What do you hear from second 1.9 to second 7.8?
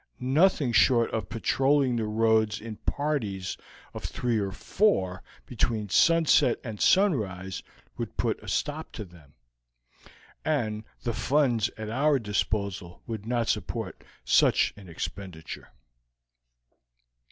the roads in parties of three or four between sunset and sunrise